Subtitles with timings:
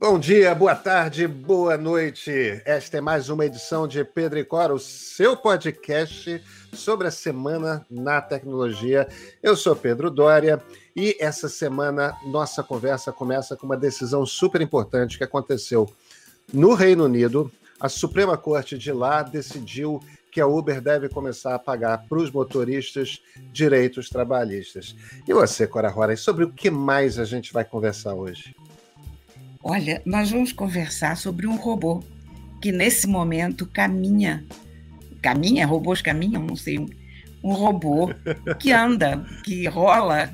[0.00, 2.30] Bom dia, boa tarde, boa noite.
[2.64, 6.40] Esta é mais uma edição de Pedro e Cora, o seu podcast
[6.72, 9.08] sobre a semana na tecnologia.
[9.42, 10.62] Eu sou Pedro Dória
[10.94, 15.92] e essa semana nossa conversa começa com uma decisão super importante que aconteceu
[16.54, 17.50] no Reino Unido.
[17.80, 22.30] A Suprema Corte de lá decidiu que a Uber deve começar a pagar para os
[22.30, 23.20] motoristas
[23.52, 24.94] direitos trabalhistas.
[25.26, 28.54] E você, Cora Rora, sobre o que mais a gente vai conversar hoje?
[29.70, 32.02] Olha, nós vamos conversar sobre um robô
[32.58, 34.42] que nesse momento caminha.
[35.20, 35.66] Caminha?
[35.66, 36.42] Robôs caminham?
[36.42, 36.78] Não sei.
[37.44, 38.08] Um robô
[38.58, 40.32] que anda, que rola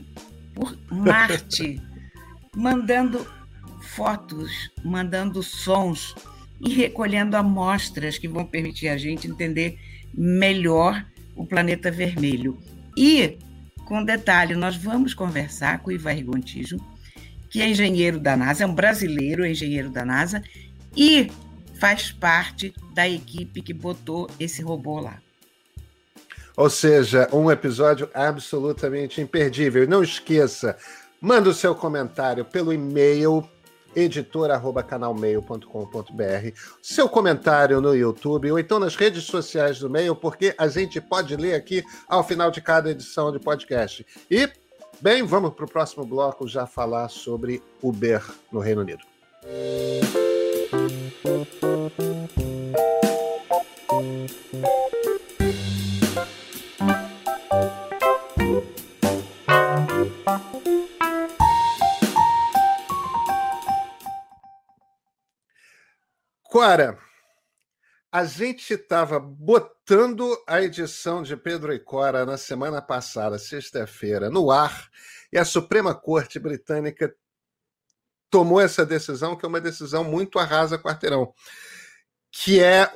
[0.55, 1.83] por Marte,
[2.55, 3.27] mandando
[3.81, 6.15] fotos, mandando sons
[6.61, 9.77] e recolhendo amostras que vão permitir a gente entender
[10.17, 11.05] melhor
[11.35, 12.57] o planeta vermelho.
[12.97, 13.37] E,
[13.85, 16.79] com detalhe, nós vamos conversar com o Ivar Gontijo,
[17.55, 20.43] que é engenheiro da NASA, é um brasileiro engenheiro da NASA
[20.97, 21.31] e
[21.79, 25.23] faz parte da equipe que botou esse robô lá.
[26.57, 29.87] Ou seja, um episódio absolutamente imperdível.
[29.87, 30.77] Não esqueça,
[31.21, 33.49] manda o seu comentário pelo e-mail
[33.95, 41.01] editor@canalmeio.com.br, seu comentário no YouTube ou então nas redes sociais do Meio, porque a gente
[41.01, 44.05] pode ler aqui ao final de cada edição de podcast.
[44.29, 44.51] E
[45.01, 49.05] Bem, vamos para o próximo bloco já falar sobre Uber no Reino Unido.
[66.43, 66.97] Cora,
[68.15, 74.53] a gente estava botando a edição de Pedro e Cora na semana passada, sexta-feira, no
[74.53, 74.89] ar,
[75.33, 77.13] e a Suprema Corte Britânica
[78.31, 81.35] tomou essa decisão, que é uma decisão muito arrasa quarteirão,
[82.31, 82.89] que é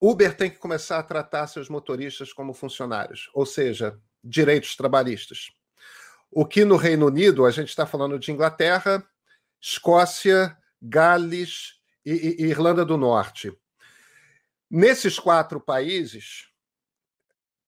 [0.00, 5.52] Uber tem que começar a tratar seus motoristas como funcionários, ou seja, direitos trabalhistas.
[6.28, 9.08] O que no Reino Unido, a gente está falando de Inglaterra,
[9.62, 13.56] Escócia, Gales e, e Irlanda do Norte
[14.70, 16.48] Nesses quatro países,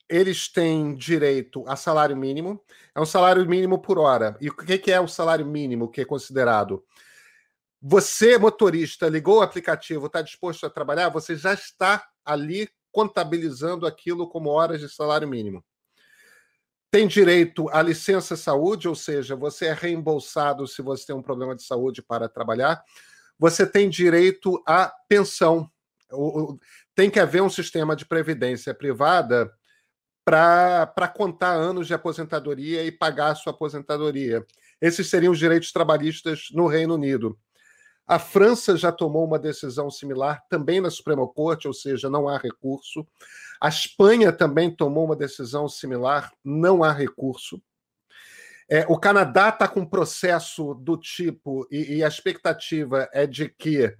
[0.08, 2.62] eles têm direito a salário mínimo,
[2.94, 4.36] é um salário mínimo por hora.
[4.40, 6.84] E o que é o salário mínimo que é considerado?
[7.80, 14.28] Você, motorista, ligou o aplicativo, está disposto a trabalhar, você já está ali contabilizando aquilo
[14.28, 15.64] como horas de salário mínimo.
[16.90, 21.54] Tem direito à licença saúde, ou seja, você é reembolsado se você tem um problema
[21.54, 22.82] de saúde para trabalhar.
[23.38, 25.70] Você tem direito à pensão.
[26.96, 29.52] Tem que haver um sistema de previdência privada
[30.24, 34.44] para contar anos de aposentadoria e pagar a sua aposentadoria.
[34.80, 37.38] Esses seriam os direitos trabalhistas no Reino Unido.
[38.06, 42.38] A França já tomou uma decisão similar, também na Suprema Corte, ou seja, não há
[42.38, 43.06] recurso.
[43.60, 47.60] A Espanha também tomou uma decisão similar, não há recurso.
[48.68, 53.48] É, o Canadá está com um processo do tipo, e, e, a expectativa é de
[53.48, 53.96] que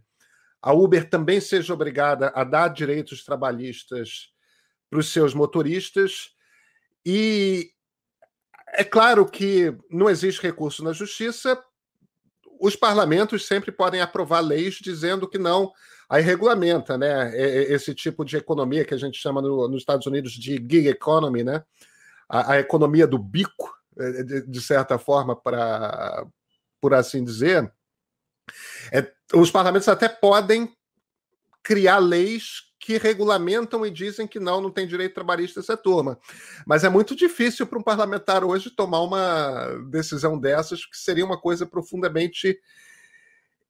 [0.67, 4.33] a Uber também seja obrigada a dar direitos trabalhistas
[4.91, 6.31] para os seus motoristas.
[7.05, 7.71] E
[8.75, 11.57] é claro que não existe recurso na justiça,
[12.61, 15.73] os parlamentos sempre podem aprovar leis dizendo que não,
[16.09, 17.31] aí regulamenta né,
[17.73, 21.45] esse tipo de economia que a gente chama no, nos Estados Unidos de gig economy,
[21.45, 21.63] né?
[22.29, 26.27] a, a economia do bico, eh, de, de certa forma, para
[26.81, 27.73] por assim dizer.
[28.93, 30.73] É, os parlamentos até podem
[31.63, 36.19] criar leis que regulamentam e dizem que não, não tem direito trabalhista essa turma.
[36.65, 41.41] Mas é muito difícil para um parlamentar hoje tomar uma decisão dessas, que seria uma
[41.41, 42.57] coisa profundamente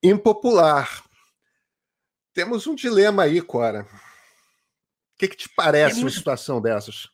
[0.02, 1.02] impopular.
[2.34, 3.86] Temos um dilema aí, Cora.
[5.14, 6.12] O que, que te parece Temos...
[6.12, 7.08] uma situação dessas?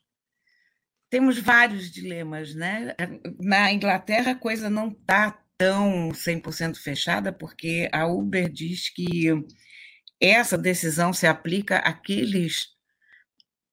[1.09, 2.97] Temos vários dilemas, né?
[3.39, 9.29] Na Inglaterra a coisa não está tão 100% fechada, porque a Uber diz que
[10.21, 12.67] essa decisão se aplica àqueles,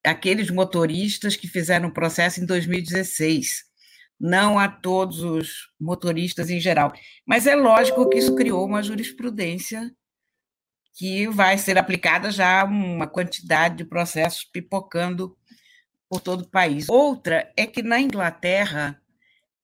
[0.05, 3.63] àqueles motoristas que fizeram o processo em 2016,
[4.19, 6.93] não a todos os motoristas em geral.
[7.25, 9.91] Mas é lógico que isso criou uma jurisprudência
[10.93, 15.35] que vai ser aplicada já uma quantidade de processos pipocando
[16.07, 16.87] por todo o país.
[16.87, 19.01] Outra é que na Inglaterra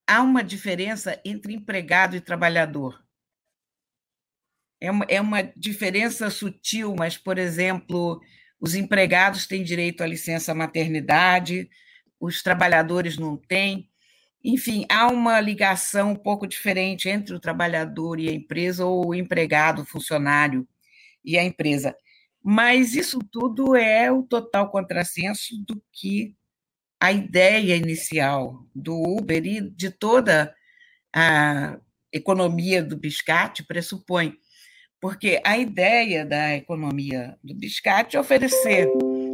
[0.06, 3.04] há uma diferença entre empregado e trabalhador.
[4.80, 8.20] É uma, é uma diferença sutil, mas, por exemplo,
[8.60, 11.68] os empregados têm direito à licença maternidade,
[12.20, 13.90] os trabalhadores não têm.
[14.44, 19.14] Enfim, há uma ligação um pouco diferente entre o trabalhador e a empresa, ou o
[19.14, 20.68] empregado, o funcionário
[21.24, 21.96] e a empresa.
[22.42, 26.36] Mas isso tudo é o total contrassenso do que
[27.00, 30.54] a ideia inicial do Uber e de toda
[31.14, 31.78] a
[32.12, 34.34] economia do biscate pressupõe.
[35.00, 38.88] Porque a ideia da economia do biscate é oferecer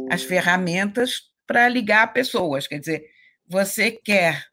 [0.09, 2.67] as ferramentas para ligar pessoas.
[2.67, 3.05] Quer dizer,
[3.47, 4.45] você quer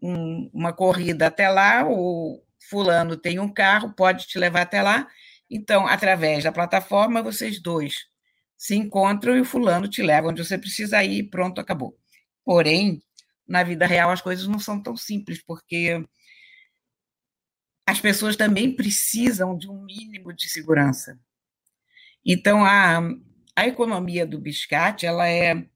[0.00, 5.08] um, uma corrida até lá, o fulano tem um carro, pode te levar até lá.
[5.50, 8.06] Então, através da plataforma, vocês dois
[8.56, 11.96] se encontram e o fulano te leva onde você precisa ir, pronto, acabou.
[12.46, 13.02] Porém,
[13.46, 16.00] na vida real as coisas não são tão simples, porque
[17.84, 21.18] as pessoas também precisam de um mínimo de segurança.
[22.24, 23.00] Então, a,
[23.56, 25.66] a economia do biscate, ela é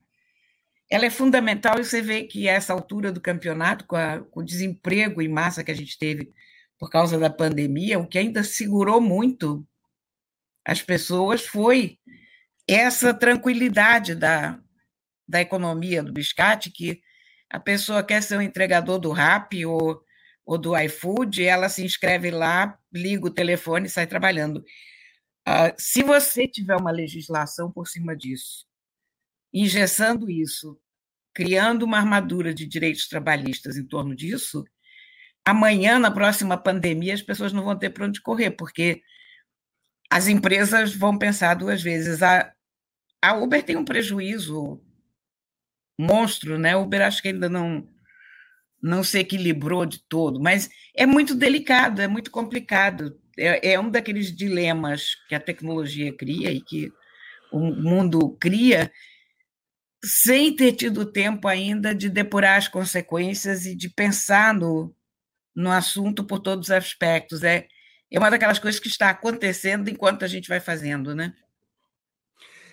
[0.93, 4.45] ela é fundamental e você vê que essa altura do campeonato, com, a, com o
[4.45, 6.33] desemprego em massa que a gente teve
[6.79, 9.65] por causa da pandemia, o que ainda segurou muito
[10.65, 11.99] as pessoas foi
[12.67, 14.61] essa tranquilidade da,
[15.31, 17.01] da economia do biscate, que
[17.49, 20.03] a pessoa quer ser um entregador do RAP ou,
[20.45, 24.59] ou do iFood, ela se inscreve lá, liga o telefone e sai trabalhando.
[25.49, 28.67] Uh, se você tiver uma legislação por cima disso,
[29.53, 30.79] engessando isso,
[31.33, 34.65] criando uma armadura de direitos trabalhistas em torno disso,
[35.45, 39.03] amanhã, na próxima pandemia, as pessoas não vão ter para onde correr, porque
[40.11, 42.23] as empresas vão pensar duas vezes.
[42.23, 42.53] A,
[43.23, 44.81] a Uber tem um prejuízo
[46.01, 46.77] monstro, né?
[46.77, 47.89] O Uber acho que ainda não
[48.83, 53.21] não se equilibrou de todo, mas é muito delicado, é muito complicado.
[53.39, 56.91] É, é um daqueles dilemas que a tecnologia cria e que
[57.53, 58.91] o mundo cria,
[60.03, 64.95] sem ter tido tempo ainda de depurar as consequências e de pensar no,
[65.55, 67.45] no assunto por todos os aspectos.
[67.45, 67.67] É,
[68.11, 71.35] é uma daquelas coisas que está acontecendo enquanto a gente vai fazendo, né?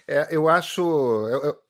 [0.07, 0.81] É, eu acho.
[0.81, 1.66] Eu, eu,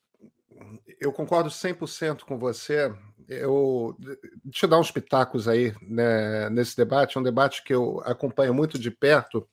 [0.99, 2.93] eu concordo 100% com você.
[3.27, 3.95] Eu,
[4.43, 8.53] deixa eu dar uns pitacos aí né, nesse debate, é um debate que eu acompanho
[8.53, 9.47] muito de perto,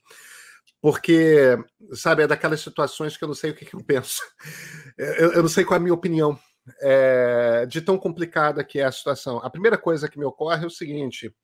[0.80, 1.58] porque,
[1.92, 4.22] sabe, é daquelas situações que eu não sei o que, que eu penso.
[4.96, 6.38] Eu, eu, não sei qual é a minha opinião
[6.80, 9.38] é, de tão complicada que é a situação.
[9.38, 11.34] A primeira coisa que me ocorre é o seguinte: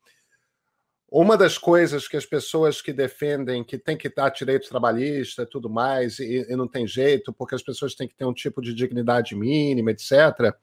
[1.11, 5.69] uma das coisas que as pessoas que defendem que tem que dar direito trabalhista tudo
[5.69, 8.73] mais, e, e, não tem jeito, porque as pessoas têm que ter um tipo de
[8.73, 10.55] dignidade mínima, etc.,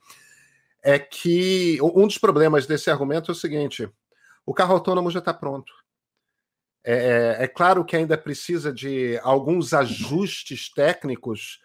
[0.82, 3.90] é que um dos problemas desse argumento é o seguinte:
[4.46, 5.74] o carro autônomo já está pronto.
[6.84, 11.60] É, é, é, claro que ainda precisa de alguns ajustes técnicos,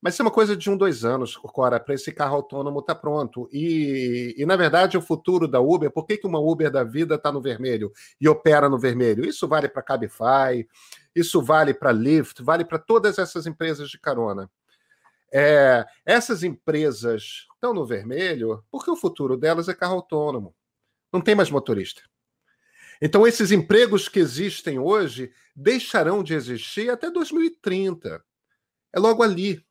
[0.00, 2.94] mas isso é uma coisa de um, dois anos, Cora, para esse carro autônomo estar
[2.94, 3.48] tá pronto.
[3.52, 7.16] E, e, na verdade, o futuro da Uber, por que, que uma Uber da vida
[7.16, 9.26] está no vermelho e opera no vermelho?
[9.26, 10.66] Isso vale para Cabify,
[11.14, 14.50] isso vale para Lyft, vale para todas essas empresas de carona.
[15.32, 20.54] É, essas empresas estão no vermelho porque o futuro delas é carro autônomo.
[21.12, 22.02] Não tem mais motorista.
[23.02, 28.22] Então, esses empregos que existem hoje deixarão de existir até 2030.
[28.92, 29.64] É logo ali.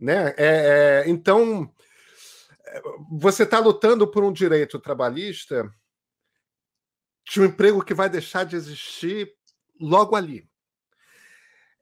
[0.00, 0.34] Né?
[0.38, 1.70] É, é, então,
[3.10, 5.70] você está lutando por um direito trabalhista
[7.30, 9.30] de um emprego que vai deixar de existir
[9.78, 10.48] logo ali.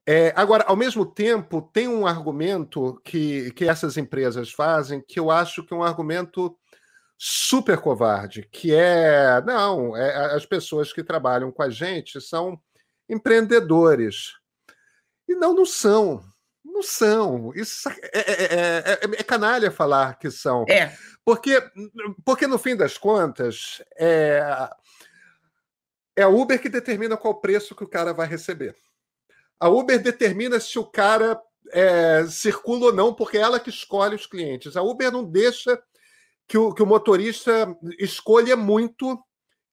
[0.04, 5.30] É, agora, ao mesmo tempo, tem um argumento que, que essas empresas fazem que eu
[5.30, 6.58] acho que é um argumento
[7.16, 12.58] super covarde, que é não, é, as pessoas que trabalham com a gente são
[13.08, 14.32] empreendedores.
[15.28, 16.24] E não, não são.
[16.78, 17.52] Não são.
[17.56, 20.64] Isso é, é, é, é canalha falar que são.
[20.68, 20.96] É.
[21.24, 21.60] Porque,
[22.24, 24.40] porque, no fim das contas, é,
[26.16, 28.76] é a Uber que determina qual preço que o cara vai receber.
[29.58, 31.36] A Uber determina se o cara
[31.72, 34.76] é, circula ou não, porque é ela que escolhe os clientes.
[34.76, 35.82] A Uber não deixa
[36.46, 39.20] que o, que o motorista escolha muito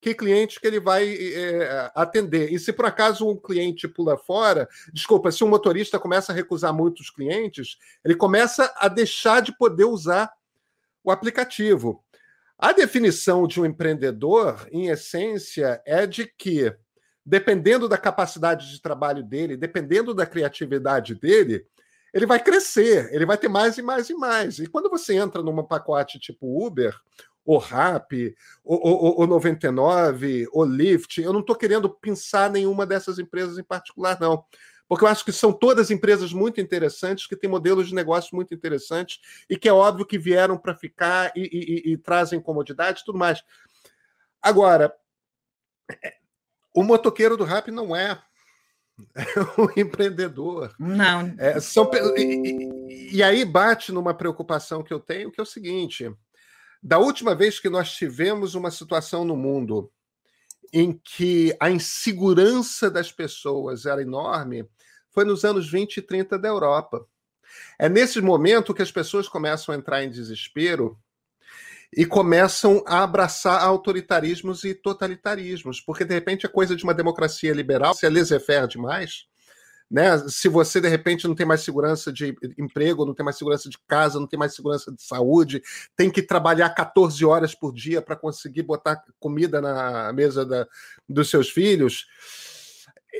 [0.06, 2.54] que cliente que ele vai é, atender.
[2.54, 6.72] E se por acaso um cliente pula fora, desculpa, se um motorista começa a recusar
[6.72, 10.32] muitos clientes, ele começa a deixar de poder usar
[11.04, 12.04] o aplicativo.
[12.56, 16.72] A definição de um empreendedor, em essência, é de que
[17.26, 21.66] dependendo da capacidade de trabalho dele, dependendo da criatividade dele,
[22.14, 24.60] ele vai crescer, ele vai ter mais e mais e mais.
[24.60, 26.96] E quando você entra num pacote tipo Uber,
[27.46, 33.58] ou Rap, ou, ou, 99, ou Lyft, eu não estou querendo pensar nenhuma dessas empresas
[33.58, 34.44] em particular, não.
[34.88, 38.54] Porque eu acho que são todas empresas muito interessantes, que têm modelos de negócio muito
[38.54, 43.02] interessantes e que é óbvio que vieram para ficar e, e, e, e trazem comodidade
[43.02, 43.44] e tudo mais.
[44.42, 44.94] Agora,
[46.74, 48.22] o motoqueiro do rap não é
[49.58, 50.74] um empreendedor.
[50.80, 51.34] Não.
[51.38, 56.16] É, são, e, e, aí bate numa preocupação que eu tenho, que é o seguinte:
[56.82, 59.92] da última vez que nós tivemos uma situação no mundo
[60.74, 64.68] em que a insegurança das pessoas era enorme,
[65.10, 67.08] foi nos anos 20 e 30 da Europa.
[67.80, 71.00] É nesse momento que as pessoas começam a entrar em desespero
[71.96, 77.54] e começam a abraçar autoritarismos e totalitarismos, porque de repente a coisa de uma democracia
[77.54, 79.28] liberal, se é laissez-faire demais,
[79.96, 80.18] né?
[80.28, 83.78] Se você de repente não tem mais segurança de emprego, não tem mais segurança de
[83.88, 85.64] casa, não tem mais segurança de saúde,
[85.96, 90.68] tem que trabalhar 14 horas por dia para conseguir botar comida na mesa da,
[91.08, 92.08] dos seus filhos,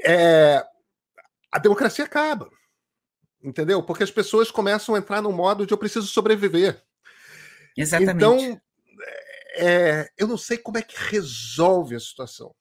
[0.04, 0.66] é,
[1.50, 2.50] a democracia acaba.
[3.42, 3.82] Entendeu?
[3.82, 6.84] Porque as pessoas começam a entrar no modo de eu preciso sobreviver.
[7.78, 8.18] Exatamente.
[8.18, 8.62] Então,
[9.56, 12.54] é, eu não sei como é que resolve a situação.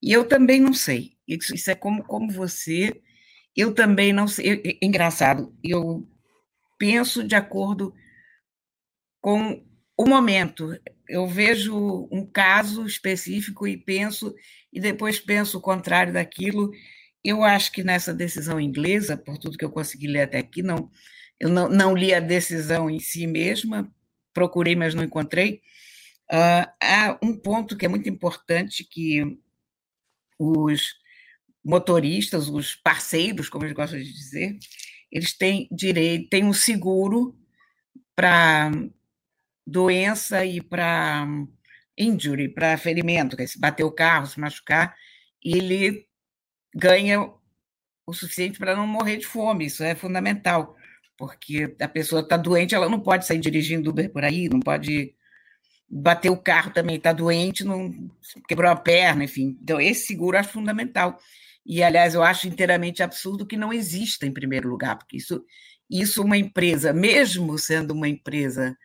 [0.00, 1.17] E eu também não sei.
[1.28, 3.00] Isso, isso é como, como você.
[3.54, 4.78] Eu também não sei.
[4.80, 6.08] Engraçado, eu
[6.78, 7.94] penso de acordo
[9.20, 9.62] com
[9.96, 10.78] o momento.
[11.08, 14.34] Eu vejo um caso específico e penso,
[14.72, 16.70] e depois penso o contrário daquilo.
[17.22, 20.90] Eu acho que nessa decisão inglesa, por tudo que eu consegui ler até aqui, não,
[21.38, 23.92] eu não, não li a decisão em si mesma,
[24.32, 25.60] procurei, mas não encontrei.
[26.30, 29.38] Uh, há um ponto que é muito importante que
[30.38, 30.94] os
[31.68, 34.58] motoristas, os parceiros, como eles gostam de dizer,
[35.10, 37.36] eles têm direito, têm um seguro
[38.16, 38.70] para
[39.66, 41.26] doença e para
[41.96, 44.94] injury, para ferimento, que é se bater o carro, se machucar,
[45.44, 46.06] ele
[46.74, 47.20] ganha
[48.06, 50.76] o suficiente para não morrer de fome, isso é fundamental
[51.18, 55.12] porque a pessoa está doente, ela não pode sair dirigindo Uber por aí, não pode
[55.90, 57.92] bater o carro também, está doente, não
[58.48, 59.58] quebrou a perna, enfim.
[59.60, 61.18] Então, esse seguro acho fundamental.
[61.66, 65.44] E, aliás, eu acho inteiramente absurdo que não exista em primeiro lugar, porque isso,
[65.90, 68.76] isso uma empresa, mesmo sendo uma empresa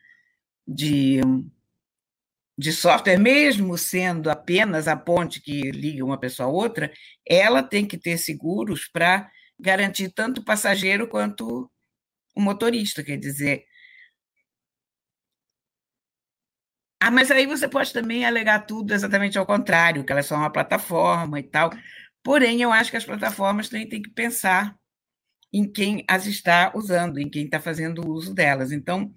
[0.68, 1.22] de,
[2.58, 6.92] de software, mesmo sendo apenas a ponte que liga uma pessoa a outra,
[7.28, 11.70] ela tem que ter seguros para garantir tanto o passageiro quanto
[12.36, 13.66] o motorista, quer dizer.
[17.00, 20.50] Ah, mas aí você pode também alegar tudo exatamente ao contrário, que elas são uma
[20.52, 21.70] plataforma e tal.
[22.24, 24.78] Porém, eu acho que as plataformas também têm que pensar
[25.52, 28.72] em quem as está usando, em quem está fazendo uso delas.
[28.72, 29.14] Então,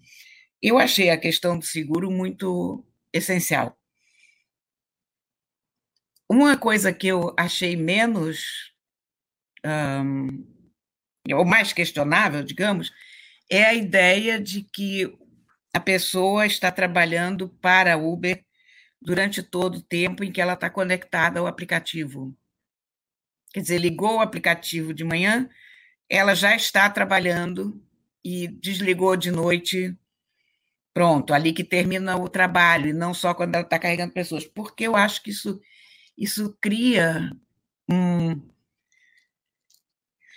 [0.61, 3.79] eu achei a questão do seguro muito essencial.
[6.29, 8.75] Uma coisa que eu achei menos,
[9.65, 10.45] um,
[11.33, 12.93] ou mais questionável, digamos,
[13.49, 15.17] é a ideia de que
[15.73, 18.45] a pessoa está trabalhando para a Uber
[19.01, 22.37] durante todo o tempo em que ela está conectada ao aplicativo.
[23.57, 25.49] Quer dizer, ligou o aplicativo de manhã,
[26.11, 27.83] ela já está trabalhando
[28.23, 29.97] e desligou de noite.
[30.93, 34.45] Pronto, ali que termina o trabalho, e não só quando ela está carregando pessoas.
[34.45, 35.59] Porque eu acho que isso,
[36.19, 37.31] isso cria
[37.91, 38.47] um,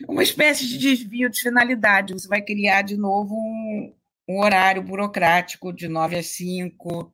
[0.07, 2.13] uma espécie de desvio de finalidade.
[2.13, 3.93] Você vai criar de novo um,
[4.29, 7.13] um horário burocrático de 9 às 5.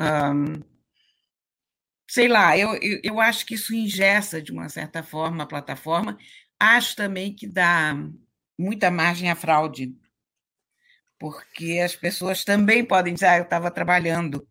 [0.00, 0.77] Um,
[2.08, 6.18] sei lá, eu, eu, eu, acho que isso ingessa, de uma certa forma, a plataforma.
[6.58, 7.94] Acho também que dá
[8.58, 9.94] muita margem à fraude,
[11.18, 14.46] porque as pessoas também podem dizer, ah, eu estava trabalhando,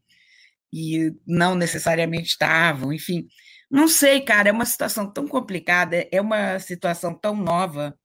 [0.71, 3.27] e não necessariamente estavam, enfim.
[3.69, 7.97] Não sei, cara, é uma situação tão complicada, é uma situação tão nova,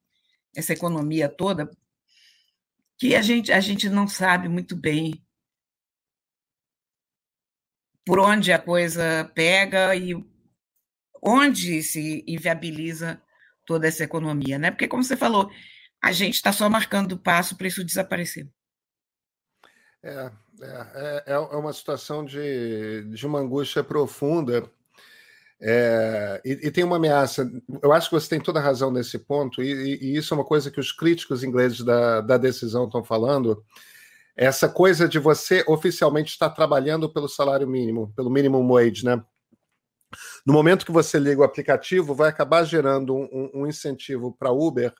[0.57, 1.71] essa economia toda,
[2.99, 5.23] que a gente, a gente não sabe muito bem
[8.05, 10.15] por onde a coisa pega e
[11.23, 13.21] onde se inviabiliza
[13.65, 14.71] toda essa economia, né?
[14.71, 15.51] Porque, como você falou,
[16.03, 18.49] a gente está só marcando o passo para isso desaparecer.
[20.03, 20.31] É,
[20.61, 24.69] é, é, é uma situação de, de uma angústia profunda
[25.65, 27.49] é, e, e, tem uma ameaça.
[27.81, 30.45] Eu acho que você tem toda a razão nesse ponto, e, e isso é uma
[30.45, 33.65] coisa que os críticos ingleses da, da decisão estão falando.
[34.37, 39.23] Essa coisa de você oficialmente estar trabalhando pelo salário mínimo, pelo minimum wage, né?
[40.45, 44.93] No momento que você liga o aplicativo, vai acabar gerando um, um incentivo para Uber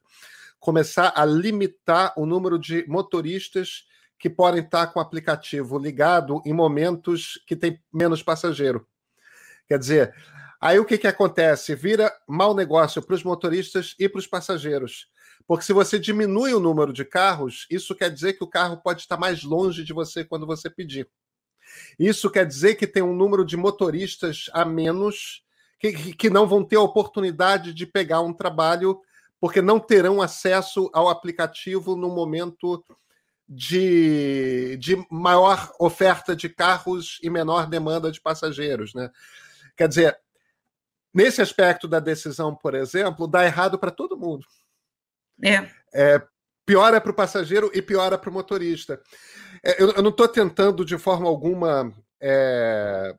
[0.59, 3.85] começar a limitar o número de motoristas
[4.19, 8.87] que podem estar com o aplicativo ligado em momentos que tem menos passageiro.
[9.67, 10.15] Quer dizer,
[10.63, 11.75] Aí o que, que acontece?
[11.75, 15.09] Vira mau negócio para os motoristas e para os passageiros.
[15.47, 19.03] Porque se você diminui o número de carros, isso quer dizer que o carro pode
[19.03, 21.09] estar mais longe de você quando você pedir.
[21.99, 25.43] Isso quer dizer que tem um número de motoristas a menos
[25.79, 29.01] que, que não vão ter a oportunidade de pegar um trabalho
[29.41, 32.85] porque não terão acesso ao aplicativo no momento
[33.49, 38.95] de, de maior oferta de carros e menor demanda de passageiros.
[38.95, 39.11] Né?
[39.77, 40.19] Quer dizer,
[41.13, 44.47] nesse aspecto da decisão, por exemplo, dá errado para todo mundo.
[45.45, 45.69] É.
[45.95, 46.23] é
[46.67, 49.01] piora para o passageiro e piora para o motorista.
[49.63, 53.15] É, eu, eu, não estou tentando, de forma alguma, é,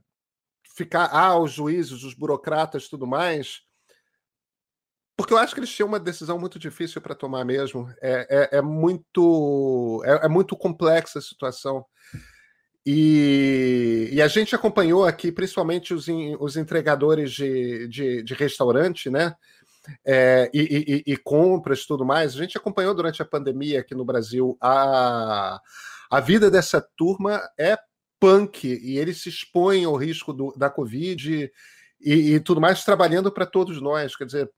[0.75, 3.61] ficar, ah, os juízes, os burocratas tudo mais,
[5.15, 7.87] porque eu acho que eles tinham uma decisão muito difícil para tomar mesmo.
[8.01, 11.85] É, é, é muito é, é, muito complexa a situação.
[12.85, 16.07] E, e, a gente acompanhou aqui, principalmente os,
[16.39, 19.33] os entregadores de, de, de restaurante, né?
[20.05, 22.33] É, e, e, e, compras tudo mais.
[22.33, 24.57] A gente acompanhou durante a pandemia aqui no Brasil.
[24.61, 25.59] A,
[26.09, 27.77] a vida dessa turma é
[28.19, 31.51] punk e eles se expõem ao risco do, da Covid
[31.99, 34.15] e, e tudo mais, trabalhando para todos nós.
[34.15, 34.51] Quer dizer,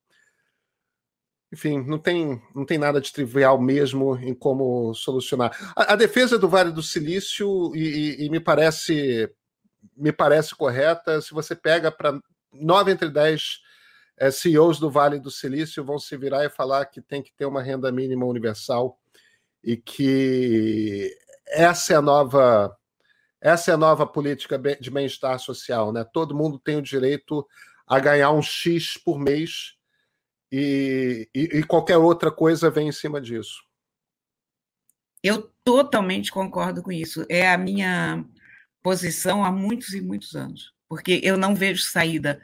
[1.51, 5.55] enfim, não tem, não tem nada de trivial mesmo em como solucionar.
[5.75, 9.31] A, a defesa do Vale do Silício, e, e, e, me parece
[9.95, 12.19] me parece correta, se você pega para
[12.51, 13.59] nove entre dez
[14.17, 17.45] é, CEOs do Vale do Silício vão se virar e falar que tem que ter
[17.45, 18.99] uma renda mínima universal
[19.63, 21.15] e que
[21.47, 22.75] essa é a nova
[23.41, 26.03] essa é a nova política de bem-estar social, né?
[26.03, 27.45] Todo mundo tem o direito
[27.85, 29.75] a ganhar um X por mês
[30.51, 33.63] e, e, e qualquer outra coisa vem em cima disso.
[35.21, 37.25] Eu totalmente concordo com isso.
[37.29, 38.25] É a minha
[38.81, 42.41] posição há muitos e muitos anos, porque eu não vejo saída.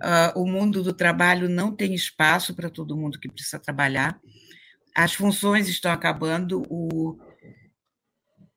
[0.00, 4.18] Uh, o mundo do trabalho não tem espaço para todo mundo que precisa trabalhar.
[4.94, 7.18] As funções estão acabando, o,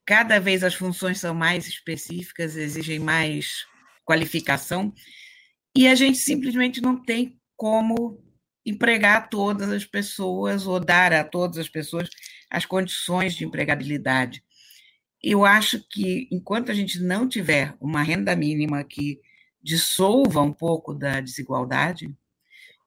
[0.06, 3.66] cada vez as funções são mais específicas, exigem mais
[4.06, 4.94] qualificação,
[5.76, 8.24] e a gente simplesmente não tem como
[8.66, 12.10] empregar todas as pessoas ou dar a todas as pessoas
[12.50, 14.44] as condições de empregabilidade.
[15.22, 19.20] Eu acho que enquanto a gente não tiver uma renda mínima que
[19.64, 22.14] dissolva um pouco da desigualdade,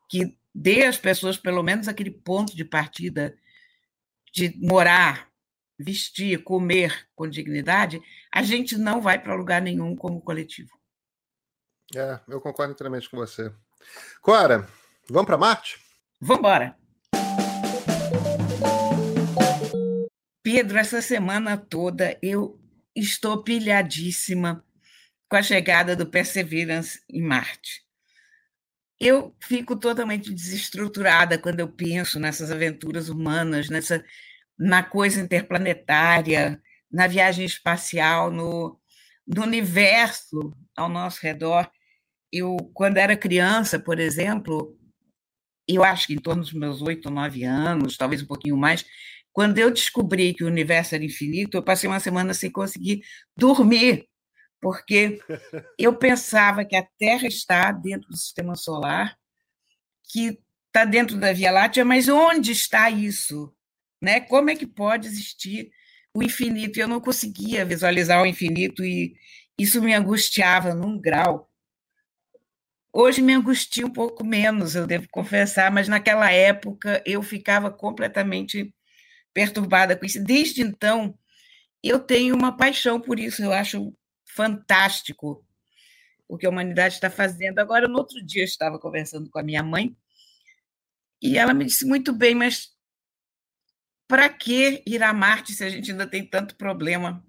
[0.09, 3.37] que dê às pessoas pelo menos aquele ponto de partida
[4.33, 5.29] de morar
[5.79, 8.01] vestir, comer com dignidade,
[8.33, 10.71] a gente não vai para lugar nenhum como coletivo.
[11.95, 13.53] É, eu concordo inteiramente com você.
[14.21, 14.69] Cora,
[15.09, 15.79] vamos para Marte?
[16.21, 16.77] Vamos embora.
[20.43, 22.59] Pedro, essa semana toda eu
[22.95, 24.65] estou pilhadíssima
[25.29, 27.85] com a chegada do Perseverance em Marte.
[28.99, 34.03] Eu fico totalmente desestruturada quando eu penso nessas aventuras humanas, nessa
[34.59, 36.61] na coisa interplanetária,
[36.91, 38.81] na viagem espacial, no,
[39.27, 41.71] no universo ao nosso redor.
[42.33, 44.77] Eu, quando era criança, por exemplo,
[45.69, 48.85] eu acho que em torno dos meus oito, nove anos, talvez um pouquinho mais,
[49.33, 53.03] quando eu descobri que o universo era infinito, eu passei uma semana sem conseguir
[53.37, 54.09] dormir,
[54.61, 55.21] porque
[55.79, 59.17] eu pensava que a Terra está dentro do sistema solar,
[60.05, 63.53] que está dentro da Via Láctea, mas onde está isso?
[64.03, 64.21] Né?
[64.21, 65.71] Como é que pode existir
[66.15, 66.79] o infinito?
[66.79, 69.15] Eu não conseguia visualizar o infinito e
[69.59, 71.51] isso me angustiava num grau.
[72.93, 78.75] Hoje me angustia um pouco menos, eu devo confessar, mas naquela época eu ficava completamente
[79.35, 80.23] perturbada com isso.
[80.25, 81.15] Desde então,
[81.83, 83.95] eu tenho uma paixão por isso, eu acho
[84.37, 85.43] fantástico
[86.29, 87.59] o que a humanidade está fazendo.
[87.59, 89.97] Agora, no outro dia, eu estava conversando com a minha mãe
[91.23, 92.77] e ela me disse muito bem, mas
[94.07, 97.25] para que ir a Marte se a gente ainda tem tanto problema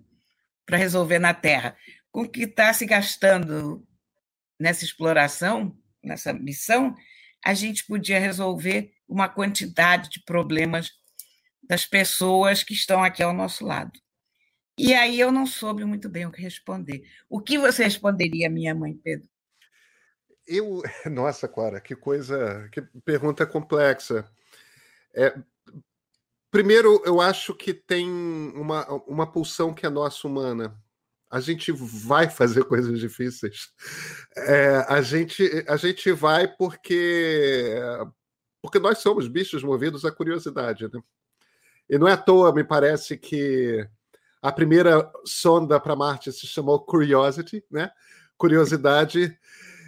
[0.65, 1.77] para resolver na Terra?
[2.11, 3.87] Com o que está se gastando
[4.59, 6.95] nessa exploração, nessa missão,
[7.43, 10.91] a gente podia resolver uma quantidade de problemas
[11.63, 13.97] das pessoas que estão aqui ao nosso lado.
[14.77, 17.03] E aí eu não soube muito bem o que responder.
[17.29, 19.27] O que você responderia, minha mãe, Pedro?
[20.45, 24.29] Eu, nossa, Clara, que coisa, que pergunta complexa.
[25.15, 25.33] É,
[26.49, 30.75] Primeiro, eu acho que tem uma, uma pulsão que é nossa humana.
[31.29, 33.69] A gente vai fazer coisas difíceis.
[34.35, 37.75] É, a, gente, a gente vai porque,
[38.61, 40.85] porque nós somos bichos movidos à curiosidade.
[40.85, 41.01] Né?
[41.89, 43.87] E não é à toa, me parece que
[44.41, 47.91] a primeira sonda para Marte se chamou Curiosity, né?
[48.37, 49.37] Curiosidade.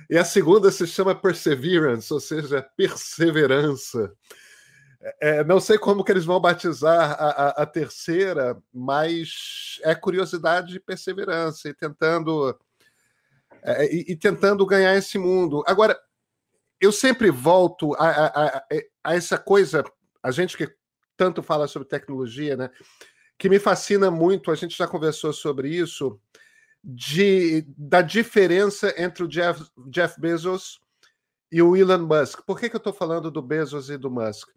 [0.10, 4.12] E a segunda se chama Perseverance, ou seja, perseverança.
[5.22, 10.76] É, não sei como que eles vão batizar a, a, a, terceira, mas é curiosidade
[10.76, 12.54] e perseverança e tentando
[13.64, 15.64] é, e, e, tentando ganhar esse mundo.
[15.66, 15.98] Agora,
[16.82, 18.64] eu sempre volto a,
[19.04, 19.84] a, essa coisa,
[20.22, 20.70] a gente que
[21.16, 22.70] tanto fala sobre tecnologia, né?
[23.40, 26.20] Que me fascina muito, a gente já conversou sobre isso,
[26.84, 30.80] de, da diferença entre o Jeff, Jeff Bezos
[31.52, 32.42] e o Elon Musk.
[32.46, 34.50] Por que, que eu estou falando do Bezos e do Musk?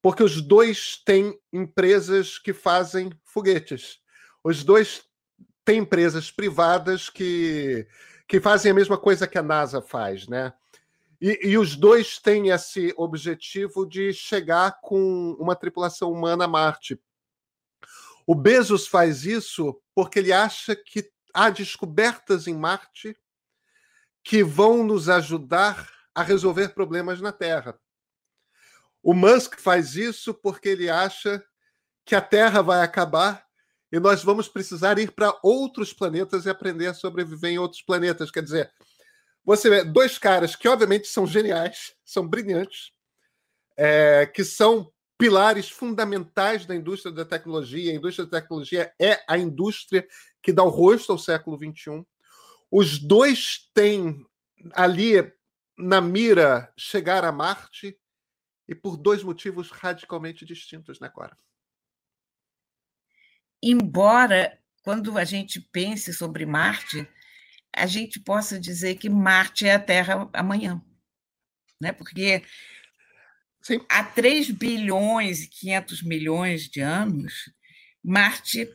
[0.00, 3.98] Porque os dois têm empresas que fazem foguetes.
[4.42, 5.04] Os dois
[5.64, 7.86] têm empresas privadas que,
[8.26, 10.52] que fazem a mesma coisa que a NASA faz, né?
[11.20, 16.98] E, e, os dois têm esse objetivo de chegar com uma tripulação humana a Marte.
[18.32, 23.14] O Bezos faz isso porque ele acha que há descobertas em Marte
[24.24, 27.78] que vão nos ajudar a resolver problemas na Terra.
[29.02, 31.44] O Musk faz isso porque ele acha
[32.06, 33.44] que a Terra vai acabar
[33.92, 38.30] e nós vamos precisar ir para outros planetas e aprender a sobreviver em outros planetas.
[38.30, 38.72] Quer dizer,
[39.44, 42.92] você vê dois caras que, obviamente, são geniais, são brilhantes,
[43.76, 44.90] é, que são
[45.22, 47.92] pilares fundamentais da indústria da tecnologia.
[47.92, 50.04] A indústria da tecnologia é a indústria
[50.42, 52.04] que dá o rosto ao século XXI.
[52.68, 54.26] Os dois têm
[54.72, 55.32] ali
[55.78, 57.96] na mira chegar a Marte
[58.66, 61.36] e por dois motivos radicalmente distintos, né, Cora?
[63.62, 67.08] Embora, quando a gente pense sobre Marte,
[67.72, 70.82] a gente possa dizer que Marte é a Terra amanhã.
[71.80, 71.92] Né?
[71.92, 72.42] Porque
[73.62, 73.80] Sim.
[73.88, 77.32] há 3 bilhões e 500 milhões de anos,
[78.02, 78.68] Marte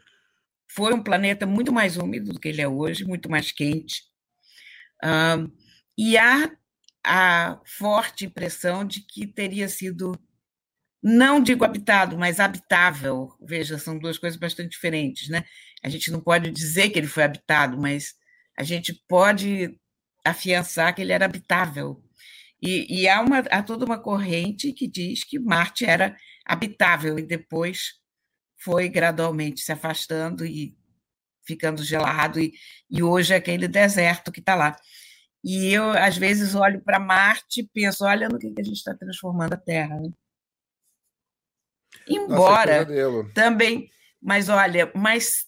[0.71, 4.03] foi um planeta muito mais úmido do que ele é hoje, muito mais quente.
[5.97, 6.51] E há
[7.05, 10.17] a forte impressão de que teria sido,
[11.01, 13.29] não digo habitado, mas habitável.
[13.41, 15.43] Veja, são duas coisas bastante diferentes, né?
[15.83, 18.13] A gente não pode dizer que ele foi habitado, mas
[18.57, 19.79] a gente pode
[20.25, 22.03] afiançar que ele era habitável.
[22.61, 26.15] E, e há, uma, há toda uma corrente que diz que Marte era
[26.45, 27.99] habitável e depois
[28.57, 30.75] foi gradualmente se afastando e
[31.45, 32.53] ficando gelado, e,
[32.89, 34.75] e hoje é aquele deserto que está lá.
[35.43, 38.77] E eu, às vezes, olho para Marte e penso: olha no que, que a gente
[38.77, 39.99] está transformando a Terra.
[39.99, 40.09] Né?
[42.07, 43.89] Embora Nossa, também,
[44.21, 45.45] mas olha, mas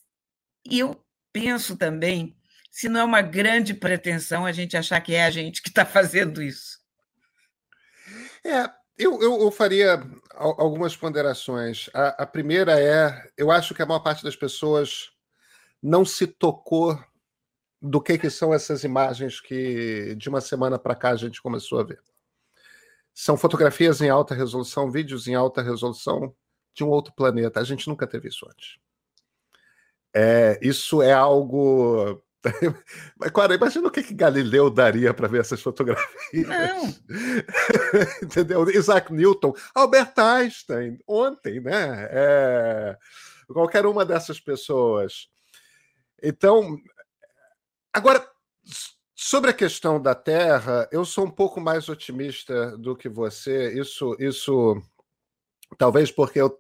[0.69, 2.37] eu penso também
[2.71, 5.85] se não é uma grande pretensão a gente achar que é a gente que está
[5.85, 6.68] fazendo isso.
[8.49, 10.01] É, eu, eu, eu, faria
[10.33, 11.87] algumas ponderações.
[11.93, 15.11] A, a, primeira é: eu acho que a maior parte das pessoas
[15.81, 16.99] não se tocou
[17.79, 21.79] do que, que são essas imagens que de uma semana para cá a gente começou
[21.79, 22.01] a ver.
[23.13, 26.35] São fotografias em alta resolução, vídeos em alta resolução
[26.73, 27.59] de um outro planeta.
[27.59, 28.79] A gente nunca teve isso antes.
[30.13, 32.19] É, isso é algo.
[33.19, 36.47] Mas, cara, imagina o que, que Galileu daria para ver essas fotografias.
[36.47, 36.95] Não.
[38.23, 38.69] Entendeu?
[38.69, 42.07] Isaac Newton, Albert Einstein, ontem, né?
[42.11, 42.97] É...
[43.47, 45.27] Qualquer uma dessas pessoas.
[46.21, 46.79] Então,
[47.91, 48.25] Agora,
[49.15, 53.73] sobre a questão da Terra, eu sou um pouco mais otimista do que você.
[53.73, 54.81] Isso, isso
[55.77, 56.57] talvez porque eu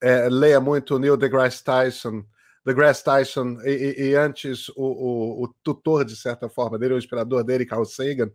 [0.00, 2.24] é, leia muito Neil deGrasse Tyson,
[2.64, 7.42] deGrasse Tyson e, e antes o, o, o, tutor, de certa forma, dele, o inspirador
[7.44, 8.30] dele, Carl Sagan.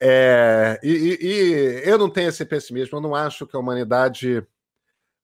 [0.00, 4.44] É, e, e, eu não tenho esse pessimismo, eu não acho que a humanidade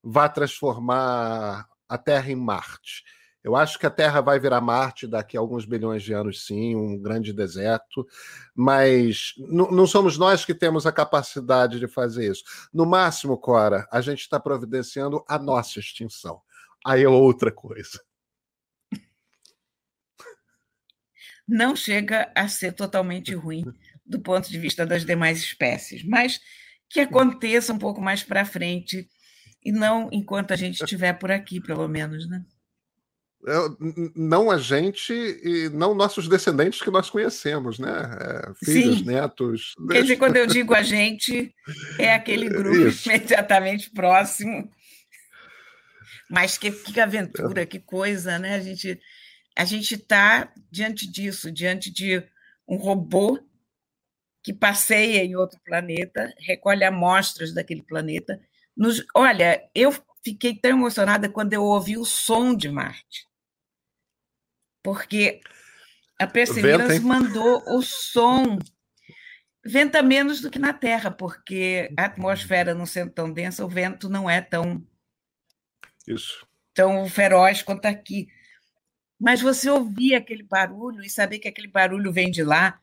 [0.01, 3.03] vá transformar a Terra em Marte.
[3.43, 6.75] Eu acho que a Terra vai virar Marte daqui a alguns bilhões de anos, sim,
[6.75, 8.05] um grande deserto,
[8.53, 12.43] mas não somos nós que temos a capacidade de fazer isso.
[12.73, 16.41] No máximo, Cora, a gente está providenciando a nossa extinção.
[16.85, 18.01] Aí é outra coisa.
[21.47, 23.63] Não chega a ser totalmente ruim
[24.05, 26.39] do ponto de vista das demais espécies, mas
[26.89, 29.07] que aconteça um pouco mais para frente
[29.63, 32.43] e não enquanto a gente estiver por aqui, pelo menos, né?
[34.15, 37.89] não a gente e não nossos descendentes que nós conhecemos, né?
[38.19, 39.05] É, filhos, Sim.
[39.05, 39.75] netos.
[39.89, 41.53] Quer dizer, quando eu digo a gente,
[41.97, 43.09] é aquele grupo Isso.
[43.09, 44.69] imediatamente próximo.
[46.29, 48.55] Mas que, que aventura, que coisa, né?
[48.55, 48.99] A gente
[49.57, 52.23] a gente está diante disso, diante de
[52.67, 53.39] um robô
[54.41, 58.39] que passeia em outro planeta, recolhe amostras daquele planeta.
[58.77, 63.29] Nos, olha, eu fiquei tão emocionada quando eu ouvi o som de Marte
[64.83, 65.41] porque
[66.17, 68.57] a Perseverance mandou o som
[69.63, 74.09] Venta menos do que na Terra, porque a atmosfera não sendo tão densa, o vento
[74.09, 74.81] não é tão
[76.11, 78.29] isso tão feroz quanto aqui.
[79.19, 82.79] Mas você ouvir aquele barulho e saber que aquele barulho vem de lá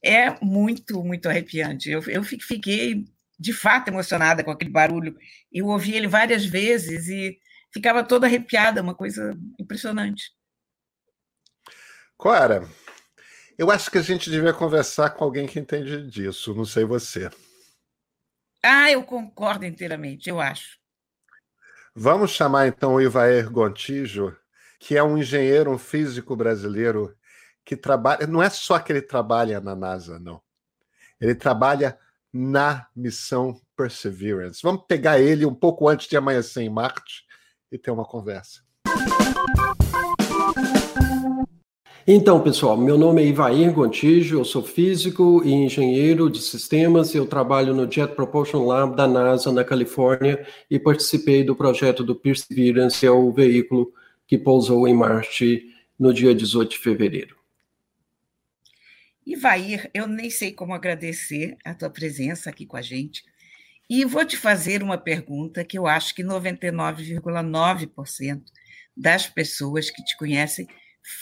[0.00, 1.90] é muito, muito arrepiante.
[1.90, 3.04] Eu, eu fiquei,
[3.36, 5.18] de fato, emocionada com aquele barulho.
[5.52, 7.36] Eu ouvi ele várias vezes e
[7.72, 10.30] ficava toda arrepiada, uma coisa impressionante.
[12.16, 12.68] Cora,
[13.58, 17.28] eu acho que a gente devia conversar com alguém que entende disso, não sei você.
[18.62, 20.79] Ah, eu concordo inteiramente, eu acho.
[21.94, 24.36] Vamos chamar então o Ivair Gontijo,
[24.78, 27.16] que é um engenheiro, um físico brasileiro
[27.64, 28.26] que trabalha.
[28.26, 30.40] Não é só que ele trabalha na NASA, não.
[31.20, 31.98] Ele trabalha
[32.32, 34.60] na missão Perseverance.
[34.62, 37.24] Vamos pegar ele um pouco antes de amanhecer em Marte
[37.72, 38.60] e ter uma conversa.
[42.12, 47.14] Então, pessoal, meu nome é Ivair Gontijo, eu sou físico e engenheiro de sistemas.
[47.14, 52.16] Eu trabalho no Jet Propulsion Lab da NASA, na Califórnia, e participei do projeto do
[52.16, 53.94] Perseverance, que é o veículo
[54.26, 57.36] que pousou em Marte no dia 18 de fevereiro.
[59.24, 63.22] Ivair, eu nem sei como agradecer a tua presença aqui com a gente.
[63.88, 68.42] E vou te fazer uma pergunta que eu acho que 99,9%
[68.96, 70.66] das pessoas que te conhecem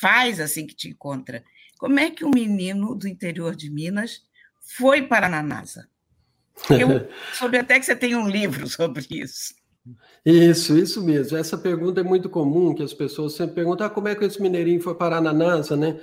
[0.00, 1.44] faz assim que te encontra.
[1.78, 4.22] Como é que um menino do interior de Minas
[4.60, 5.88] foi para a NASA?
[6.70, 9.54] Eu soube até que você tem um livro sobre isso.
[10.24, 11.38] Isso, isso mesmo.
[11.38, 14.40] Essa pergunta é muito comum, que as pessoas sempre perguntam ah, como é que esse
[14.42, 16.00] mineirinho foi parar na NASA, né?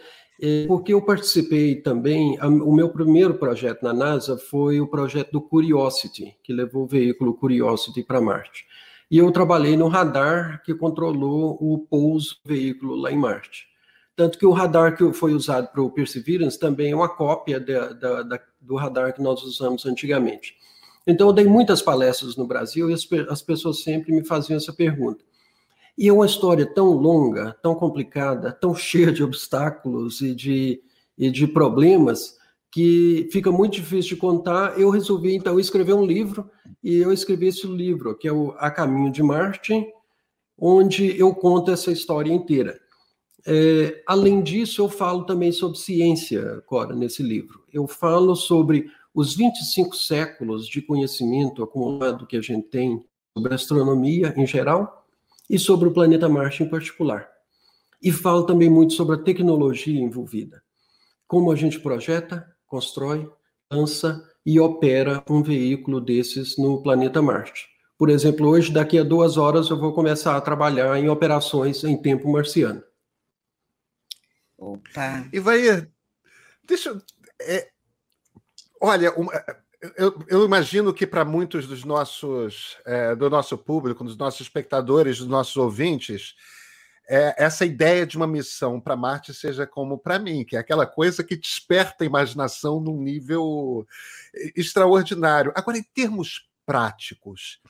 [0.67, 6.35] Porque eu participei também, o meu primeiro projeto na NASA foi o projeto do Curiosity,
[6.43, 8.65] que levou o veículo Curiosity para Marte.
[9.09, 13.65] E eu trabalhei no radar que controlou o pouso do veículo lá em Marte.
[14.15, 17.89] Tanto que o radar que foi usado para o Perseverance também é uma cópia da,
[17.89, 20.55] da, da, do radar que nós usamos antigamente.
[21.05, 24.73] Então, eu dei muitas palestras no Brasil e as, as pessoas sempre me faziam essa
[24.73, 25.23] pergunta.
[25.97, 30.81] E é uma história tão longa, tão complicada, tão cheia de obstáculos e de,
[31.17, 32.37] e de problemas,
[32.71, 34.79] que fica muito difícil de contar.
[34.79, 36.49] Eu resolvi, então, escrever um livro,
[36.83, 39.85] e eu escrevi esse livro, que é o A Caminho de Marte,
[40.57, 42.79] onde eu conto essa história inteira.
[43.47, 47.63] É, além disso, eu falo também sobre ciência, Cora, nesse livro.
[47.71, 53.05] Eu falo sobre os 25 séculos de conhecimento acumulado que a gente tem
[53.37, 55.05] sobre astronomia em geral
[55.49, 57.29] e sobre o planeta Marte em particular.
[58.01, 60.61] E falo também muito sobre a tecnologia envolvida.
[61.27, 63.29] Como a gente projeta, constrói,
[63.71, 67.67] lança e opera um veículo desses no planeta Marte.
[67.97, 71.95] Por exemplo, hoje, daqui a duas horas, eu vou começar a trabalhar em operações em
[71.95, 72.83] tempo marciano.
[74.57, 75.27] Opa!
[75.31, 75.87] E vai.
[76.63, 77.01] Deixa.
[77.41, 77.69] É,
[78.81, 79.31] olha, uma,
[79.97, 85.19] eu, eu, imagino que para muitos dos nossos, é, do nosso público, dos nossos espectadores,
[85.19, 86.35] dos nossos ouvintes,
[87.07, 90.87] é, essa ideia de uma missão para Marte seja como para mim, que é aquela
[90.87, 93.85] coisa que desperta a imaginação num nível
[94.55, 95.51] extraordinário.
[95.55, 97.61] Agora, em termos práticos,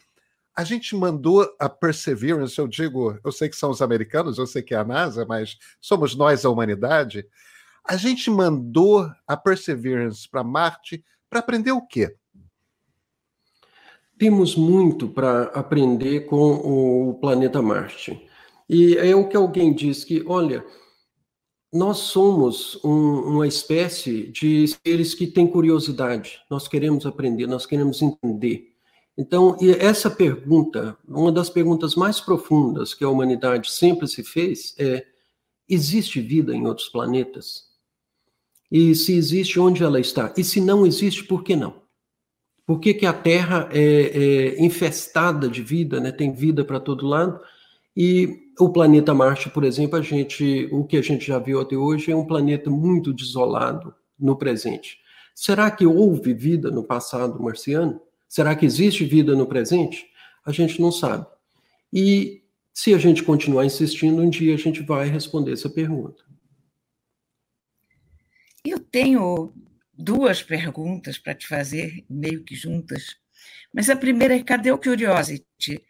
[0.56, 4.62] a gente mandou a Perseverance, eu digo, eu sei que são os americanos, eu sei
[4.62, 7.28] que é a NASA, mas somos nós a humanidade.
[7.84, 12.16] A gente mandou a Perseverance para Marte para aprender o quê?
[14.18, 18.26] Temos muito para aprender com o planeta Marte.
[18.70, 20.66] E é o que alguém diz que, olha,
[21.72, 26.40] nós somos um, uma espécie de seres que têm curiosidade.
[26.50, 28.75] Nós queremos aprender, nós queremos entender.
[29.18, 35.06] Então, essa pergunta, uma das perguntas mais profundas que a humanidade sempre se fez é:
[35.70, 37.66] existe vida em outros planetas?
[38.70, 40.34] E se existe, onde ela está?
[40.36, 41.82] E se não existe, por que não?
[42.66, 43.82] Por que, que a Terra é,
[44.58, 46.12] é infestada de vida, né?
[46.12, 47.40] tem vida para todo lado?
[47.96, 51.78] E o planeta Marte, por exemplo, a gente, o que a gente já viu até
[51.78, 55.00] hoje é um planeta muito desolado no presente.
[55.34, 58.02] Será que houve vida no passado marciano?
[58.28, 60.08] Será que existe vida no presente?
[60.46, 61.26] A gente não sabe.
[61.92, 66.24] E se a gente continuar insistindo, um dia a gente vai responder essa pergunta.
[68.66, 69.54] Eu tenho
[69.94, 73.16] duas perguntas para te fazer, meio que juntas.
[73.74, 75.82] Mas a primeira é: cadê o Curiosity?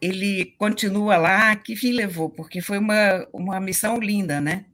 [0.00, 1.56] Ele continua lá?
[1.56, 2.28] Que fim levou?
[2.28, 4.66] Porque foi uma, uma missão linda, né?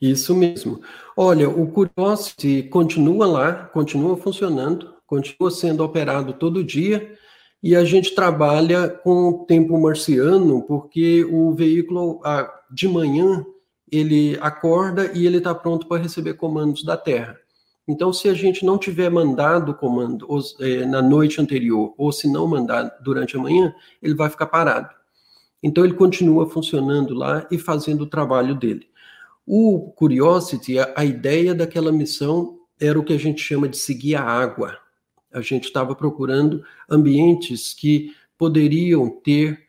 [0.00, 0.82] Isso mesmo.
[1.16, 7.14] Olha, o Curiosity continua lá, continua funcionando continua sendo operado todo dia
[7.62, 12.18] e a gente trabalha com o tempo marciano porque o veículo
[12.70, 13.44] de manhã
[13.90, 17.36] ele acorda e ele está pronto para receber comandos da Terra.
[17.86, 20.26] Então, se a gente não tiver mandado o comando
[20.60, 24.88] é, na noite anterior, ou se não mandar durante a manhã, ele vai ficar parado.
[25.62, 28.86] Então, ele continua funcionando lá e fazendo o trabalho dele.
[29.44, 34.22] O Curiosity, a ideia daquela missão era o que a gente chama de seguir a
[34.22, 34.81] água.
[35.32, 39.66] A gente estava procurando ambientes que poderiam ter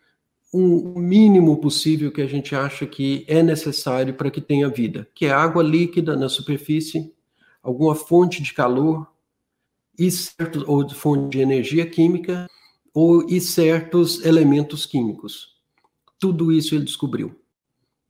[0.53, 5.25] um mínimo possível que a gente acha que é necessário para que tenha vida, que
[5.25, 7.11] é água líquida na superfície,
[7.61, 9.07] alguma fonte de calor
[9.97, 12.47] e certos, ou fonte de energia química
[12.93, 15.53] ou e certos elementos químicos.
[16.19, 17.35] Tudo isso ele descobriu.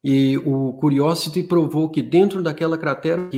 [0.03, 3.29] E o Curiosity provou que dentro daquela cratera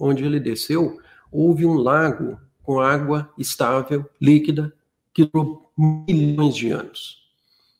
[0.00, 0.98] onde ele desceu,
[1.30, 4.70] houve um lago com água estável, líquida,
[5.14, 5.72] que durou
[6.06, 7.16] milhões de anos.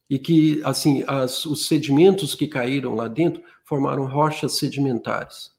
[0.09, 5.51] E que, assim, as, os sedimentos que caíram lá dentro formaram rochas sedimentares.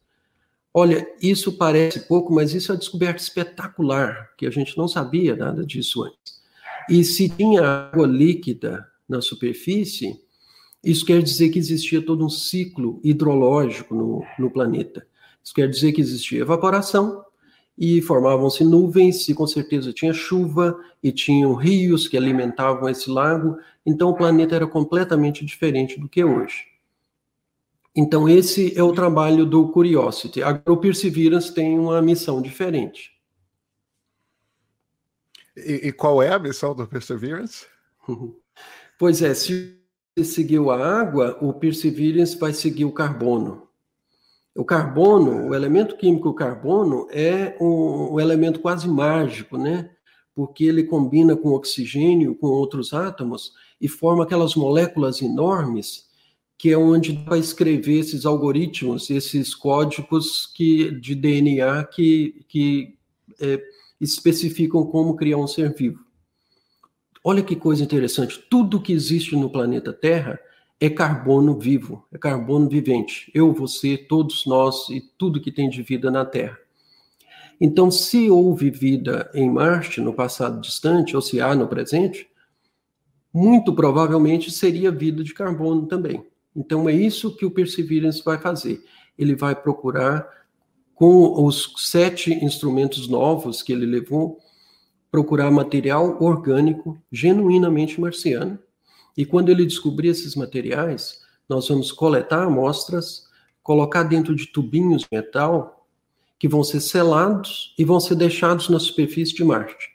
[0.73, 5.35] Olha, isso parece pouco, mas isso é uma descoberta espetacular, que a gente não sabia
[5.35, 6.41] nada disso antes.
[6.89, 10.19] E se tinha água líquida na superfície,
[10.83, 15.05] isso quer dizer que existia todo um ciclo hidrológico no, no planeta.
[15.43, 17.23] Isso quer dizer que existia evaporação
[17.79, 23.57] e formavam-se nuvens, e com certeza tinha chuva, e tinham rios que alimentavam esse lago.
[23.85, 26.67] Então o planeta era completamente diferente do que é hoje.
[27.95, 30.43] Então, esse é o trabalho do Curiosity.
[30.43, 33.11] Agora, o Perseverance tem uma missão diferente.
[35.55, 37.65] E, e qual é a missão do Perseverance?
[38.99, 39.79] pois é, se
[40.23, 43.68] seguiu a água, o Perseverance vai seguir o carbono.
[44.55, 49.89] O carbono, o elemento químico carbono, é um, um elemento quase mágico, né?
[50.33, 56.09] Porque ele combina com oxigênio, com outros átomos, e forma aquelas moléculas enormes
[56.59, 62.97] que é onde vai escrever esses algoritmos, esses códigos que, de DNA que, que
[63.39, 63.63] é,
[63.99, 66.03] especificam como criar um ser vivo.
[67.23, 68.43] Olha que coisa interessante.
[68.49, 70.38] Tudo que existe no planeta Terra
[70.79, 73.31] é carbono vivo, é carbono vivente.
[73.33, 76.57] Eu, você, todos nós e tudo que tem de vida na Terra.
[77.59, 82.29] Então, se houve vida em Marte no passado distante, ou se há no presente,
[83.33, 86.25] muito provavelmente seria vida de carbono também.
[86.55, 88.83] Então é isso que o Perseverance vai fazer.
[89.17, 90.27] Ele vai procurar,
[90.95, 94.39] com os sete instrumentos novos que ele levou,
[95.09, 98.59] procurar material orgânico genuinamente marciano.
[99.17, 103.28] E quando ele descobrir esses materiais, nós vamos coletar amostras,
[103.63, 105.88] colocar dentro de tubinhos de metal
[106.38, 109.91] que vão ser selados e vão ser deixados na superfície de Marte,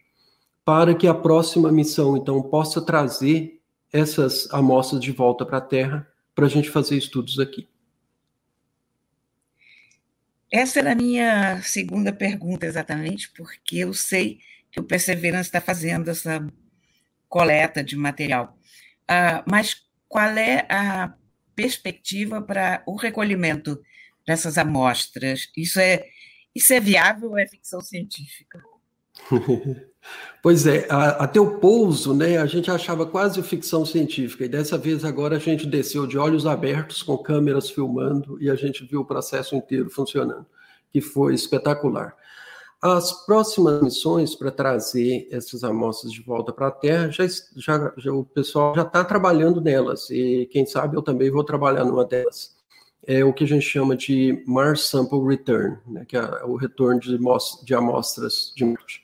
[0.65, 3.61] para que a próxima missão então possa trazer
[3.93, 7.69] essas amostras de volta para a Terra para a gente fazer estudos aqui.
[10.51, 14.39] Essa era a minha segunda pergunta, exatamente, porque eu sei
[14.71, 16.47] que o Perseverance está fazendo essa
[17.29, 18.57] coleta de material.
[19.11, 21.15] Uh, mas qual é a
[21.55, 23.81] perspectiva para o recolhimento
[24.27, 25.49] dessas amostras?
[25.57, 26.07] Isso é,
[26.55, 28.63] isso é viável ou é ficção científica?
[30.43, 35.03] Pois é, até o pouso, né, a gente achava quase ficção científica, e dessa vez
[35.03, 39.05] agora a gente desceu de olhos abertos, com câmeras filmando, e a gente viu o
[39.07, 40.45] processo inteiro funcionando,
[40.93, 42.15] que foi espetacular.
[42.87, 48.13] As próximas missões para trazer essas amostras de volta para a Terra, já, já, já,
[48.13, 52.55] o pessoal já está trabalhando nelas, e quem sabe eu também vou trabalhar numa delas.
[53.07, 57.01] É o que a gente chama de Mars Sample Return, né, que é o retorno
[57.01, 57.19] de,
[57.65, 59.03] de amostras de Marte.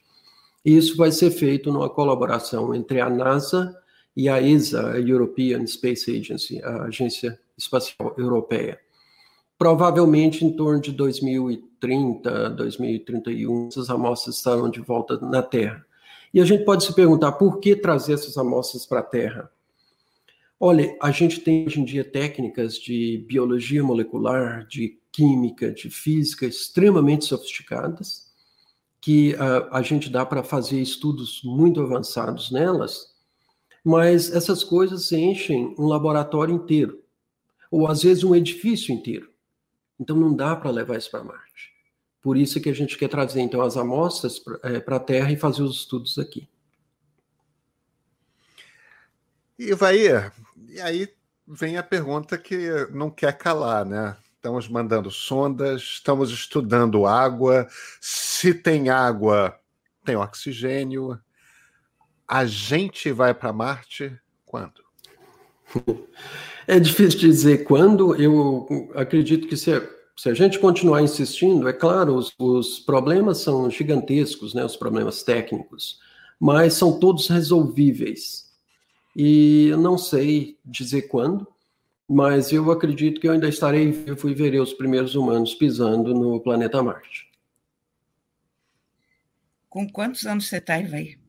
[0.62, 3.74] E isso vai ser feito numa colaboração entre a NASA
[4.14, 8.78] e a ESA, a European Space Agency, a Agência Espacial Europeia.
[9.56, 15.84] Provavelmente em torno de 2030, 2031, essas amostras estarão de volta na Terra.
[16.32, 19.50] E a gente pode se perguntar por que trazer essas amostras para a Terra?
[20.58, 26.46] Olha, a gente tem hoje em dia técnicas de biologia molecular, de química, de física
[26.46, 28.30] extremamente sofisticadas
[29.00, 33.14] que a, a gente dá para fazer estudos muito avançados nelas,
[33.82, 37.02] mas essas coisas enchem um laboratório inteiro,
[37.70, 39.30] ou às vezes um edifício inteiro.
[40.00, 41.75] Então não dá para levar isso para Marte.
[42.22, 45.37] Por isso que a gente quer trazer então as amostras para é, a Terra e
[45.37, 46.48] fazer os estudos aqui.
[49.58, 49.98] E vai,
[50.68, 51.06] e aí
[51.46, 54.16] vem a pergunta que não quer calar, né?
[54.37, 57.68] Estamos mandando sondas, estamos estudando água.
[58.00, 59.60] Se tem água,
[60.02, 61.20] tem oxigênio.
[62.27, 64.83] A gente vai para Marte quando?
[66.66, 68.14] É difícil dizer quando.
[68.14, 69.71] Eu acredito que se,
[70.16, 75.23] Se a gente continuar insistindo, é claro, os, os problemas são gigantescos, né, os problemas
[75.23, 75.98] técnicos,
[76.38, 78.50] mas são todos resolvíveis.
[79.16, 81.46] E eu não sei dizer quando,
[82.08, 86.40] mas eu acredito que eu ainda estarei vivo e verei os primeiros humanos pisando no
[86.40, 87.31] planeta Marte.
[89.68, 91.19] Com quantos anos você está, aí?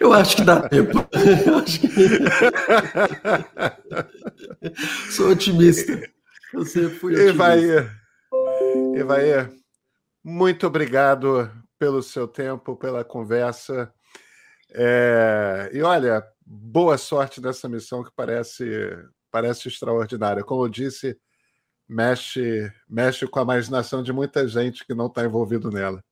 [0.00, 1.06] Eu acho que dá tempo.
[1.46, 1.88] Eu acho que...
[5.10, 6.00] Sou otimista.
[6.52, 7.34] Eu sempre fui otimista.
[7.34, 7.90] Evair,
[8.94, 9.50] Evair,
[10.22, 13.92] muito obrigado pelo seu tempo, pela conversa.
[14.72, 15.70] É...
[15.72, 18.64] E olha, boa sorte nessa missão que parece,
[19.30, 20.44] parece extraordinária.
[20.44, 21.18] Como eu disse,
[21.88, 26.02] mexe, mexe com a imaginação de muita gente que não está envolvido nela.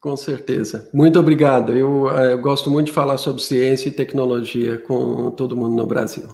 [0.00, 0.88] Com certeza.
[0.94, 1.76] Muito obrigado.
[1.76, 5.86] Eu, eh, eu, gosto muito de falar sobre ciência e tecnologia com todo mundo no
[5.86, 6.28] Brasil.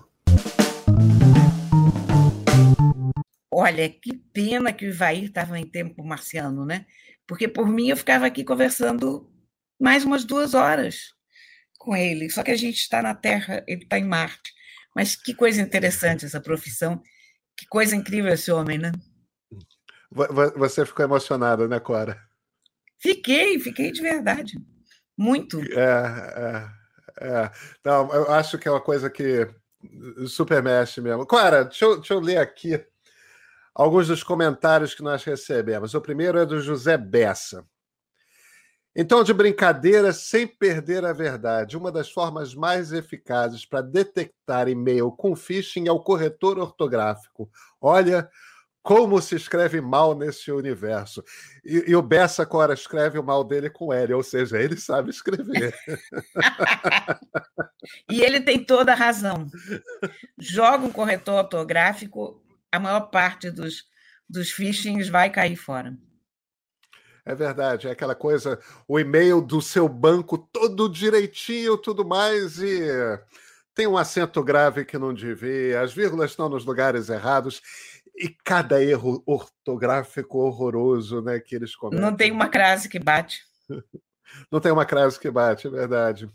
[3.51, 6.85] Olha, que pena que o Ivair estava em tempo marciano, né?
[7.25, 9.27] Porque por mim eu ficava aqui conversando
[9.79, 11.15] mais umas duas horas
[11.79, 12.29] com ele.
[12.29, 14.53] Só que a gente está na Terra, ele está em Marte.
[14.95, 17.01] Mas que coisa interessante essa profissão.
[17.57, 18.91] Que coisa incrível esse homem, né?
[20.55, 22.21] Você ficou emocionada, né, Cora?
[22.97, 24.53] Fiquei, fiquei de verdade.
[25.17, 25.61] Muito.
[25.73, 26.69] É,
[27.21, 27.51] é, é.
[27.83, 29.47] Não, eu acho que é uma coisa que
[30.27, 31.25] super mexe mesmo.
[31.25, 32.83] Clara, deixa eu, deixa eu ler aqui
[33.73, 35.93] alguns dos comentários que nós recebemos.
[35.93, 37.65] O primeiro é do José Bessa.
[38.97, 45.11] Então, de brincadeira, sem perder a verdade, uma das formas mais eficazes para detectar e-mail
[45.11, 47.49] com phishing é o corretor ortográfico.
[47.81, 48.29] Olha,
[48.85, 51.23] como se escreve mal nesse universo.
[51.65, 55.09] E, e o Bessa agora escreve o mal dele com L, ou seja, ele sabe
[55.09, 55.75] escrever.
[58.07, 59.47] e ele tem toda a razão.
[60.37, 62.39] Joga um corretor ortográfico,
[62.71, 63.85] a maior parte dos,
[64.29, 65.97] dos phishings vai cair fora.
[67.25, 72.87] É verdade, é aquela coisa, o e-mail do seu banco todo direitinho, tudo mais, e
[73.73, 77.63] tem um acento grave que não devia, as vírgulas estão nos lugares errados
[78.17, 81.99] e cada erro ortográfico horroroso, né, que eles cometem.
[81.99, 83.43] Não tem uma crase que bate.
[84.51, 86.29] Não tem uma crase que bate, é verdade.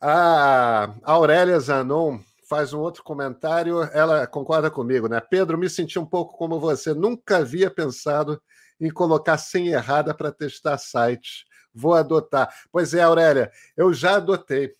[0.00, 2.18] A Aurélia Zanon
[2.48, 5.20] faz um outro comentário, ela concorda comigo, né?
[5.20, 8.42] Pedro, me senti um pouco como você, nunca havia pensado
[8.80, 11.46] em colocar senha errada para testar site.
[11.72, 12.52] Vou adotar.
[12.72, 14.74] Pois é, Aurélia, eu já adotei.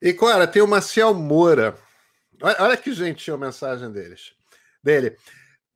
[0.00, 1.76] E, Cora, tem o Maciel Moura.
[2.40, 4.34] Olha que gentil a mensagem deles
[4.82, 5.16] dele.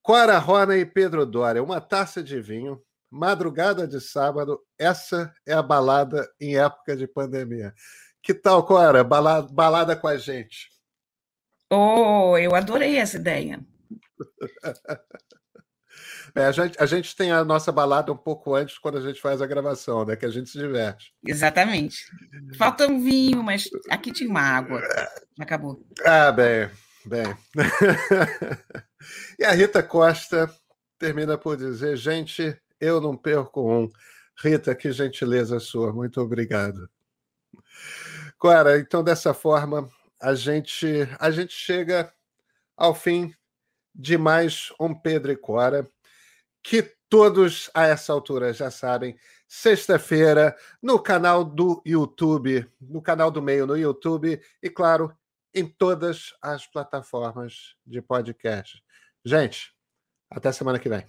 [0.02, 2.80] Cora Rona e Pedro Dória, uma taça de vinho,
[3.10, 7.74] madrugada de sábado, essa é a balada em época de pandemia.
[8.22, 9.02] Que tal, Cora?
[9.02, 10.68] Balada, balada com a gente.
[11.70, 13.60] Oh, eu adorei essa ideia.
[16.34, 19.18] É, a, gente, a gente tem a nossa balada um pouco antes quando a gente
[19.22, 20.16] faz a gravação, né?
[20.16, 21.14] Que a gente se diverte.
[21.26, 22.04] Exatamente.
[22.58, 24.82] Falta um vinho, mas aqui tinha uma água.
[25.40, 25.82] Acabou.
[26.04, 26.68] Ah, bem,
[27.06, 27.36] bem.
[29.38, 30.52] E a Rita Costa
[30.98, 33.88] termina por dizer: gente, eu não perco um.
[34.38, 36.90] Rita, que gentileza sua, muito obrigado.
[38.38, 39.88] Clara, então dessa forma
[40.20, 40.86] a gente
[41.18, 42.12] a gente chega
[42.76, 43.32] ao fim
[43.94, 45.88] de mais um Pedro e Cora,
[46.62, 49.16] que todos a essa altura já sabem,
[49.48, 55.16] sexta-feira no canal do YouTube, no canal do Meio no YouTube e claro,
[55.56, 58.82] em todas as plataformas de podcast.
[59.24, 59.72] Gente,
[60.30, 61.06] até semana que vem.